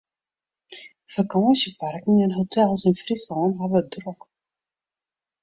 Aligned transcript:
Fakânsjeparken 1.13 2.21
en 2.25 2.35
hotels 2.37 2.81
yn 2.89 2.95
Fryslân 3.03 3.51
hawwe 3.59 3.79
it 3.83 3.89
drok. 3.93 4.19